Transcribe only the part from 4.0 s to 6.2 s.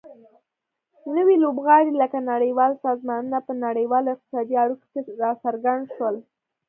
اقتصادي اړیکو کې راڅرګند شول